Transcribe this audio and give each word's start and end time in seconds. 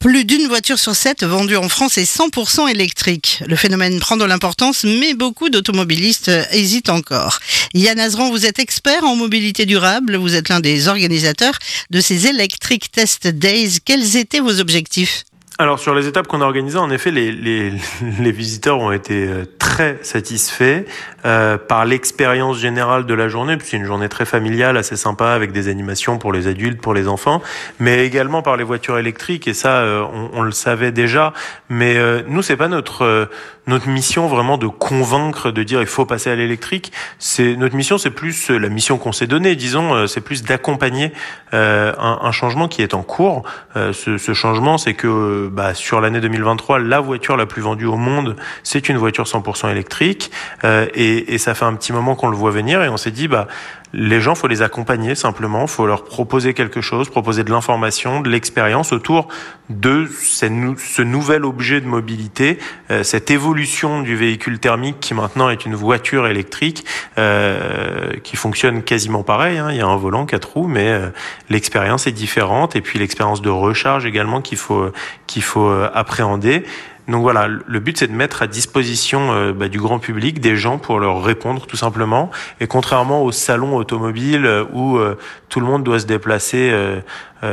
Plus 0.00 0.24
d'une 0.24 0.46
voiture 0.46 0.78
sur 0.78 0.96
sept 0.96 1.24
vendue 1.24 1.56
en 1.56 1.68
France 1.68 1.98
est 1.98 2.10
100% 2.10 2.70
électrique. 2.70 3.42
Le 3.46 3.54
phénomène 3.54 4.00
prend 4.00 4.16
de 4.16 4.24
l'importance, 4.24 4.84
mais 4.84 5.12
beaucoup 5.12 5.50
d'automobilistes 5.50 6.30
hésitent 6.52 6.88
encore. 6.88 7.38
Yann 7.74 8.00
Azran, 8.00 8.30
vous 8.30 8.46
êtes 8.46 8.60
expert 8.60 9.04
en 9.04 9.14
mobilité 9.14 9.66
durable. 9.66 10.16
Vous 10.16 10.34
êtes 10.34 10.48
l'un 10.48 10.60
des 10.60 10.88
organisateurs 10.88 11.58
de 11.90 12.00
ces 12.00 12.26
Electric 12.26 12.90
Test 12.90 13.26
Days. 13.26 13.80
Quels 13.84 14.16
étaient 14.16 14.40
vos 14.40 14.58
objectifs? 14.58 15.24
Alors 15.60 15.78
sur 15.78 15.94
les 15.94 16.06
étapes 16.06 16.26
qu'on 16.26 16.40
a 16.40 16.46
organisées, 16.46 16.78
en 16.78 16.90
effet, 16.90 17.10
les, 17.10 17.32
les, 17.32 17.70
les 18.18 18.32
visiteurs 18.32 18.78
ont 18.78 18.92
été 18.92 19.26
euh, 19.26 19.44
très 19.58 19.98
satisfaits 20.02 20.84
euh, 21.24 21.58
par 21.58 21.84
l'expérience 21.84 22.58
générale 22.58 23.06
de 23.06 23.14
la 23.14 23.28
journée. 23.28 23.56
C'est 23.62 23.76
une 23.76 23.84
journée 23.84 24.08
très 24.08 24.24
familiale, 24.24 24.76
assez 24.76 24.96
sympa, 24.96 25.28
avec 25.28 25.52
des 25.52 25.68
animations 25.68 26.18
pour 26.18 26.32
les 26.32 26.48
adultes, 26.48 26.80
pour 26.80 26.94
les 26.94 27.08
enfants, 27.08 27.42
mais 27.78 28.06
également 28.06 28.42
par 28.42 28.56
les 28.56 28.64
voitures 28.64 28.98
électriques. 28.98 29.46
Et 29.48 29.54
ça, 29.54 29.76
euh, 29.78 30.02
on, 30.12 30.30
on, 30.38 30.42
le 30.42 30.50
savait 30.50 30.92
déjà. 30.92 31.32
Mais 31.68 31.96
euh, 31.96 32.22
nous, 32.26 32.42
c'est 32.42 32.56
pas 32.56 32.68
notre 32.68 33.02
euh, 33.02 33.26
notre 33.66 33.88
mission 33.88 34.26
vraiment 34.26 34.58
de 34.58 34.66
convaincre, 34.66 35.50
de 35.50 35.62
dire 35.62 35.80
il 35.80 35.86
faut 35.86 36.06
passer 36.06 36.30
à 36.30 36.36
l'électrique. 36.36 36.90
C'est 37.18 37.54
notre 37.54 37.76
mission, 37.76 37.98
c'est 37.98 38.10
plus 38.10 38.50
la 38.50 38.68
mission 38.68 38.98
qu'on 38.98 39.12
s'est 39.12 39.28
donnée, 39.28 39.54
disons, 39.54 40.08
c'est 40.08 40.22
plus 40.22 40.42
d'accompagner 40.42 41.12
un, 41.52 42.18
un, 42.20 42.32
changement 42.32 42.66
qui 42.66 42.82
est 42.82 42.94
en 42.94 43.02
cours. 43.02 43.44
Ce, 43.76 44.18
ce, 44.18 44.34
changement, 44.34 44.76
c'est 44.76 44.94
que 44.94 45.49
bah, 45.50 45.74
sur 45.74 46.00
l'année 46.00 46.20
2023, 46.20 46.78
la 46.78 47.00
voiture 47.00 47.36
la 47.36 47.46
plus 47.46 47.62
vendue 47.62 47.86
au 47.86 47.96
monde, 47.96 48.36
c'est 48.62 48.88
une 48.88 48.96
voiture 48.96 49.24
100% 49.24 49.70
électrique. 49.70 50.30
Euh, 50.64 50.86
et, 50.94 51.34
et, 51.34 51.38
ça 51.38 51.54
fait 51.54 51.64
un 51.64 51.74
petit 51.74 51.92
moment 51.92 52.14
qu'on 52.14 52.28
le 52.28 52.36
voit 52.36 52.50
venir 52.50 52.82
et 52.82 52.88
on 52.88 52.96
s'est 52.96 53.10
dit, 53.10 53.28
bah, 53.28 53.48
les 53.92 54.20
gens, 54.20 54.34
faut 54.34 54.46
les 54.46 54.62
accompagner 54.62 55.14
simplement, 55.14 55.66
faut 55.66 55.86
leur 55.86 56.04
proposer 56.04 56.54
quelque 56.54 56.80
chose, 56.80 57.08
proposer 57.08 57.44
de 57.44 57.50
l'information, 57.50 58.20
de 58.20 58.30
l'expérience 58.30 58.92
autour 58.92 59.28
de 59.68 60.08
ce 60.22 61.02
nouvel 61.02 61.44
objet 61.44 61.80
de 61.80 61.86
mobilité, 61.86 62.58
euh, 62.90 63.02
cette 63.02 63.30
évolution 63.30 64.02
du 64.02 64.16
véhicule 64.16 64.58
thermique 64.58 65.00
qui 65.00 65.14
maintenant 65.14 65.48
est 65.48 65.64
une 65.64 65.74
voiture 65.74 66.26
électrique 66.26 66.84
euh, 67.18 68.12
qui 68.22 68.36
fonctionne 68.36 68.82
quasiment 68.82 69.22
pareil. 69.22 69.58
Hein. 69.58 69.68
Il 69.70 69.76
y 69.76 69.80
a 69.80 69.86
un 69.86 69.96
volant, 69.96 70.26
quatre 70.26 70.52
roues, 70.52 70.68
mais 70.68 70.88
euh, 70.88 71.10
l'expérience 71.48 72.06
est 72.06 72.12
différente 72.12 72.76
et 72.76 72.80
puis 72.80 72.98
l'expérience 72.98 73.42
de 73.42 73.50
recharge 73.50 74.06
également 74.06 74.40
qu'il 74.40 74.58
faut 74.58 74.92
qu'il 75.30 75.42
faut 75.42 75.68
euh, 75.68 75.90
appréhender. 75.94 76.64
Donc 77.08 77.22
voilà, 77.22 77.48
le 77.48 77.80
but 77.80 77.98
c'est 77.98 78.06
de 78.06 78.12
mettre 78.12 78.42
à 78.42 78.46
disposition 78.46 79.32
euh, 79.32 79.52
bah, 79.52 79.68
du 79.68 79.78
grand 79.78 79.98
public 79.98 80.40
des 80.40 80.56
gens 80.56 80.78
pour 80.78 81.00
leur 81.00 81.22
répondre 81.22 81.66
tout 81.66 81.76
simplement. 81.76 82.30
Et 82.60 82.66
contrairement 82.66 83.22
au 83.22 83.32
salon 83.32 83.76
automobile 83.76 84.46
euh, 84.46 84.64
où 84.72 84.96
euh, 84.96 85.18
tout 85.48 85.60
le 85.60 85.66
monde 85.66 85.82
doit 85.82 85.98
se 85.98 86.06
déplacer 86.06 86.72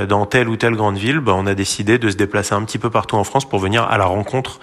dans 0.08 0.26
telle 0.26 0.50
ou 0.50 0.58
telle 0.58 0.76
grande 0.76 0.98
ville, 0.98 1.20
bah, 1.20 1.34
on 1.36 1.48
a 1.48 1.56
décidé 1.56 1.98
de 1.98 2.09
se 2.09 2.16
déplacer 2.16 2.54
un 2.54 2.64
petit 2.64 2.78
peu 2.78 2.89
partout 2.89 3.16
en 3.16 3.23
France 3.23 3.48
pour 3.48 3.59
venir 3.59 3.84
à 3.84 3.98
la 3.98 4.06
rencontre 4.06 4.59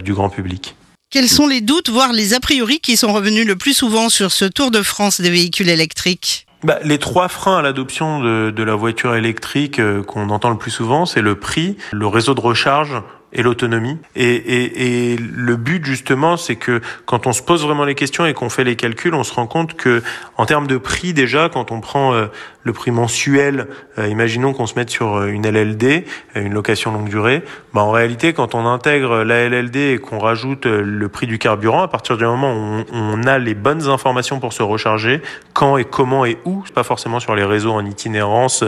du 0.00 0.14
grand 0.14 0.28
public. 0.28 0.76
Quels 1.10 1.28
sont 1.28 1.48
les 1.48 1.60
doutes, 1.60 1.88
voire 1.88 2.12
les 2.12 2.34
a 2.34 2.40
priori 2.40 2.78
qui 2.78 2.96
sont 2.96 3.12
revenus 3.12 3.46
le 3.46 3.56
plus 3.56 3.74
souvent 3.74 4.08
sur 4.08 4.30
ce 4.30 4.44
Tour 4.44 4.70
de 4.70 4.82
France 4.82 5.20
des 5.20 5.30
véhicules 5.30 5.68
électriques? 5.68 6.46
Bah, 6.62 6.78
les 6.84 6.98
trois 6.98 7.28
freins 7.28 7.58
à 7.58 7.62
l'adoption 7.62 8.20
de, 8.20 8.52
de, 8.54 8.62
la 8.62 8.74
voiture 8.74 9.16
électrique 9.16 9.80
qu'on 10.06 10.30
entend 10.30 10.50
le 10.50 10.58
plus 10.58 10.70
souvent, 10.70 11.06
c'est 11.06 11.22
le 11.22 11.34
prix, 11.34 11.76
le 11.90 12.06
réseau 12.06 12.34
de 12.34 12.40
recharge 12.40 13.02
et 13.32 13.42
l'autonomie. 13.42 13.98
Et, 14.16 14.34
et, 14.34 15.12
et, 15.12 15.16
le 15.16 15.56
but 15.56 15.84
justement, 15.84 16.36
c'est 16.36 16.56
que 16.56 16.80
quand 17.06 17.26
on 17.26 17.32
se 17.32 17.42
pose 17.42 17.64
vraiment 17.64 17.84
les 17.84 17.94
questions 17.94 18.26
et 18.26 18.34
qu'on 18.34 18.50
fait 18.50 18.64
les 18.64 18.76
calculs, 18.76 19.14
on 19.14 19.24
se 19.24 19.32
rend 19.32 19.46
compte 19.46 19.74
que 19.74 20.02
en 20.36 20.46
termes 20.46 20.66
de 20.66 20.76
prix 20.76 21.12
déjà, 21.12 21.48
quand 21.48 21.70
on 21.70 21.80
prend 21.80 22.12
euh, 22.12 22.26
le 22.64 22.72
prix 22.72 22.90
mensuel, 22.90 23.68
euh, 23.98 24.08
imaginons 24.08 24.52
qu'on 24.52 24.66
se 24.66 24.74
mette 24.74 24.90
sur 24.90 25.16
euh, 25.16 25.26
une 25.28 25.46
LLD, 25.46 26.04
une 26.34 26.54
location 26.54 26.92
longue 26.92 27.08
durée, 27.08 27.42
bah 27.72 27.82
en 27.82 27.90
réalité, 27.90 28.32
quand 28.32 28.54
on 28.54 28.66
intègre 28.66 29.22
la 29.22 29.48
LLD 29.48 29.76
et 29.76 29.98
qu'on 29.98 30.18
rajoute 30.18 30.66
le 30.66 31.08
prix 31.08 31.26
du 31.26 31.38
carburant, 31.38 31.82
à 31.82 31.88
partir 31.88 32.16
du 32.16 32.24
moment 32.24 32.54
où 32.54 32.84
on, 32.92 33.22
a 33.24 33.38
les 33.38 33.54
bonnes 33.54 33.88
informations 33.88 34.40
pour 34.40 34.52
se 34.52 34.62
recharger, 34.62 35.22
quand 35.52 35.76
et 35.76 35.84
comment 35.84 36.24
et 36.24 36.38
où, 36.44 36.64
pas 36.74 36.82
forcément 36.82 37.20
sur 37.20 37.34
les 37.34 37.44
réseaux 37.44 37.72
en 37.72 37.84
itinérance, 37.84 38.64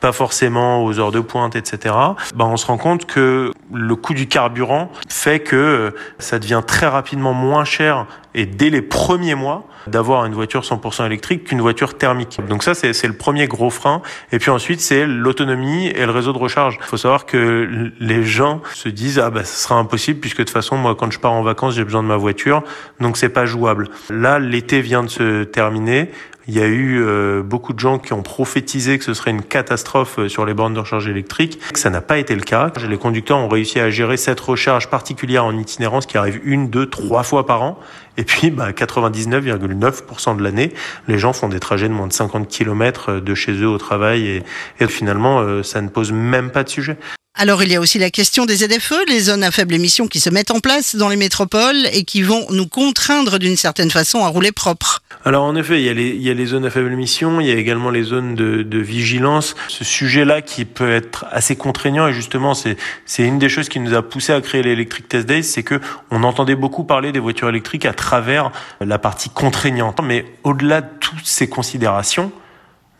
pas 0.00 0.12
forcément 0.12 0.84
aux 0.84 0.98
heures 0.98 1.12
de 1.12 1.20
pointe, 1.20 1.56
etc. 1.56 1.94
Bah 2.34 2.44
on 2.46 2.56
se 2.56 2.66
rend 2.66 2.78
compte 2.78 3.06
que 3.06 3.50
le 3.72 3.96
coût 4.06 4.14
du 4.14 4.28
carburant 4.28 4.90
fait 5.08 5.40
que 5.40 5.56
euh, 5.56 5.90
ça 6.20 6.38
devient 6.38 6.62
très 6.64 6.86
rapidement 6.86 7.32
moins 7.32 7.64
cher 7.64 8.06
et 8.34 8.46
dès 8.46 8.70
les 8.70 8.82
premiers 8.82 9.34
mois 9.34 9.66
d'avoir 9.88 10.26
une 10.26 10.34
voiture 10.34 10.62
100% 10.62 11.06
électrique 11.06 11.44
qu'une 11.44 11.60
voiture 11.60 11.96
thermique. 11.96 12.40
Donc 12.48 12.62
ça, 12.62 12.74
c'est 12.74 13.06
le 13.06 13.12
premier 13.12 13.46
gros 13.46 13.70
frein. 13.70 14.02
Et 14.32 14.38
puis 14.38 14.50
ensuite, 14.50 14.80
c'est 14.80 15.06
l'autonomie 15.06 15.86
et 15.88 16.04
le 16.04 16.10
réseau 16.10 16.32
de 16.32 16.38
recharge. 16.38 16.78
Il 16.80 16.86
faut 16.86 16.96
savoir 16.96 17.24
que 17.24 17.92
les 17.98 18.24
gens 18.24 18.62
se 18.74 18.88
disent 18.88 19.18
ah 19.18 19.30
bah 19.30 19.44
ce 19.44 19.62
sera 19.62 19.76
impossible 19.76 20.20
puisque 20.20 20.38
de 20.38 20.44
toute 20.44 20.52
façon 20.52 20.76
moi 20.76 20.94
quand 20.94 21.10
je 21.10 21.18
pars 21.18 21.32
en 21.32 21.42
vacances 21.42 21.74
j'ai 21.74 21.84
besoin 21.84 22.02
de 22.02 22.08
ma 22.08 22.16
voiture 22.16 22.62
donc 23.00 23.16
c'est 23.16 23.28
pas 23.28 23.46
jouable. 23.46 23.88
Là 24.10 24.38
l'été 24.38 24.80
vient 24.80 25.02
de 25.02 25.08
se 25.08 25.44
terminer. 25.44 26.10
Il 26.48 26.54
y 26.54 26.60
a 26.60 26.66
eu 26.66 27.02
euh, 27.02 27.42
beaucoup 27.42 27.72
de 27.72 27.80
gens 27.80 27.98
qui 27.98 28.12
ont 28.12 28.22
prophétisé 28.22 28.98
que 28.98 29.04
ce 29.04 29.14
serait 29.14 29.32
une 29.32 29.42
catastrophe 29.42 30.20
euh, 30.20 30.28
sur 30.28 30.46
les 30.46 30.54
bornes 30.54 30.74
de 30.74 30.78
recharge 30.78 31.08
électrique. 31.08 31.58
Ça 31.74 31.90
n'a 31.90 32.00
pas 32.00 32.18
été 32.18 32.36
le 32.36 32.42
cas. 32.42 32.72
Les 32.88 32.98
conducteurs 32.98 33.38
ont 33.38 33.48
réussi 33.48 33.80
à 33.80 33.90
gérer 33.90 34.16
cette 34.16 34.38
recharge 34.38 34.88
particulière 34.88 35.44
en 35.44 35.58
itinérance 35.58 36.06
qui 36.06 36.16
arrive 36.16 36.40
une, 36.44 36.70
deux, 36.70 36.88
trois 36.88 37.24
fois 37.24 37.46
par 37.46 37.62
an. 37.62 37.80
Et 38.16 38.22
puis, 38.22 38.50
bah, 38.50 38.70
99,9% 38.70 40.36
de 40.36 40.42
l'année, 40.42 40.72
les 41.08 41.18
gens 41.18 41.32
font 41.32 41.48
des 41.48 41.58
trajets 41.58 41.88
de 41.88 41.94
moins 41.94 42.06
de 42.06 42.12
50 42.12 42.46
km 42.46 43.10
euh, 43.10 43.20
de 43.20 43.34
chez 43.34 43.52
eux 43.52 43.68
au 43.68 43.78
travail 43.78 44.28
et, 44.28 44.42
et 44.78 44.86
finalement, 44.86 45.62
ça 45.64 45.82
ne 45.82 45.88
pose 45.88 46.12
même 46.12 46.50
pas 46.50 46.62
de 46.62 46.68
sujet. 46.68 46.96
Alors 47.38 47.62
il 47.62 47.70
y 47.70 47.76
a 47.76 47.80
aussi 47.80 47.98
la 47.98 48.08
question 48.08 48.46
des 48.46 48.56
ZFE, 48.56 48.94
les 49.08 49.20
zones 49.20 49.44
à 49.44 49.50
faible 49.50 49.74
émission 49.74 50.08
qui 50.08 50.20
se 50.20 50.30
mettent 50.30 50.50
en 50.50 50.60
place 50.60 50.96
dans 50.96 51.10
les 51.10 51.16
métropoles 51.16 51.86
et 51.92 52.04
qui 52.04 52.22
vont 52.22 52.46
nous 52.50 52.66
contraindre 52.66 53.38
d'une 53.38 53.58
certaine 53.58 53.90
façon 53.90 54.24
à 54.24 54.28
rouler 54.28 54.52
propre. 54.52 55.02
Alors 55.22 55.44
en 55.44 55.54
effet, 55.54 55.82
il 55.82 55.84
y, 55.84 56.30
a 56.30 56.34
les, 56.34 56.46
zones 56.46 56.64
à 56.64 56.70
faible 56.70 56.90
émission, 56.90 57.38
il 57.38 57.48
y 57.48 57.50
a 57.50 57.56
également 57.56 57.90
les 57.90 58.04
zones 58.04 58.34
de, 58.34 58.78
vigilance. 58.78 59.54
Ce 59.68 59.84
sujet-là 59.84 60.40
qui 60.40 60.64
peut 60.64 60.90
être 60.90 61.26
assez 61.30 61.56
contraignant 61.56 62.08
et 62.08 62.14
justement 62.14 62.54
c'est 62.54 62.78
c'est 63.04 63.24
une 63.24 63.38
des 63.38 63.50
choses 63.50 63.68
qui 63.68 63.80
nous 63.80 63.92
a 63.92 64.00
poussé 64.00 64.32
à 64.32 64.40
créer 64.40 64.62
l'Electric 64.62 65.06
Test 65.06 65.26
Days, 65.26 65.44
c'est 65.44 65.62
que 65.62 65.78
on 66.10 66.22
entendait 66.22 66.56
beaucoup 66.56 66.84
parler 66.84 67.12
des 67.12 67.20
voitures 67.20 67.50
électriques 67.50 67.84
à 67.84 67.92
travers 67.92 68.50
la 68.80 68.98
partie 68.98 69.28
contraignante. 69.28 70.00
Mais 70.02 70.24
au-delà 70.42 70.80
de 70.80 70.88
toutes 71.00 71.26
ces 71.26 71.50
considérations, 71.50 72.32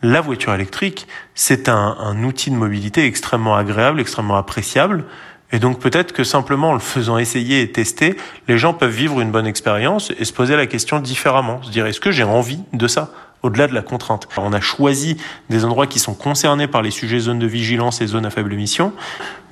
la 0.01 0.21
voiture 0.21 0.53
électrique, 0.53 1.07
c'est 1.35 1.69
un, 1.69 1.97
un, 1.99 2.23
outil 2.23 2.51
de 2.51 2.55
mobilité 2.55 3.05
extrêmement 3.05 3.55
agréable, 3.55 3.99
extrêmement 3.99 4.37
appréciable. 4.37 5.05
Et 5.51 5.59
donc 5.59 5.79
peut-être 5.79 6.11
que 6.11 6.23
simplement 6.23 6.71
en 6.71 6.73
le 6.73 6.79
faisant 6.79 7.17
essayer 7.17 7.61
et 7.61 7.71
tester, 7.71 8.17
les 8.47 8.57
gens 8.57 8.73
peuvent 8.73 8.91
vivre 8.91 9.21
une 9.21 9.31
bonne 9.31 9.47
expérience 9.47 10.11
et 10.19 10.25
se 10.25 10.33
poser 10.33 10.55
la 10.55 10.67
question 10.67 10.99
différemment. 10.99 11.61
Se 11.63 11.71
dire, 11.71 11.85
est-ce 11.85 12.01
que 12.01 12.11
j'ai 12.11 12.23
envie 12.23 12.59
de 12.73 12.87
ça 12.87 13.13
au-delà 13.43 13.67
de 13.67 13.73
la 13.73 13.81
contrainte? 13.81 14.27
on 14.37 14.51
a 14.51 14.59
choisi 14.59 15.15
des 15.49 15.63
endroits 15.63 15.87
qui 15.87 15.99
sont 15.99 16.15
concernés 16.15 16.67
par 16.67 16.81
les 16.81 16.91
sujets 16.91 17.19
zones 17.19 17.39
de 17.39 17.47
vigilance 17.47 18.01
et 18.01 18.07
zones 18.07 18.25
à 18.25 18.29
faible 18.29 18.51
émission, 18.51 18.91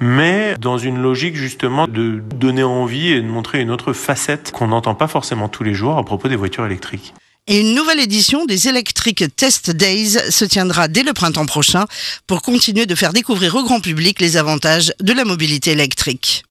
mais 0.02 0.56
dans 0.60 0.78
une 0.78 1.02
logique 1.02 1.36
justement 1.36 1.88
de 1.88 2.22
donner 2.36 2.64
envie 2.64 3.12
et 3.12 3.22
de 3.22 3.28
montrer 3.28 3.62
une 3.62 3.72
autre 3.72 3.94
facette 3.94 4.52
qu'on 4.52 4.68
n'entend 4.68 4.96
pas 4.96 5.08
forcément 5.08 5.48
tous 5.48 5.64
les 5.64 5.74
jours 5.74 5.98
à 5.98 6.04
propos 6.04 6.28
des 6.28 6.36
voitures 6.36 6.66
électriques. 6.66 7.14
Et 7.48 7.60
une 7.60 7.76
nouvelle 7.76 8.00
édition 8.00 8.46
des 8.46 8.68
Electric 8.68 9.24
Test 9.36 9.70
Days 9.70 10.18
se 10.32 10.46
tiendra 10.46 10.88
dès 10.88 11.04
le 11.04 11.14
printemps 11.14 11.46
prochain 11.46 11.86
pour 12.26 12.42
continuer 12.42 12.88
de 12.88 12.96
faire 12.96 13.14
découvrir 13.14 13.54
au 13.54 13.64
grand 13.64 13.82
public 13.82 14.20
les 14.20 14.36
avantages 14.36 14.92
de 15.00 15.14
la 15.14 15.26
mobilité 15.26 15.72
électrique. 15.72 16.44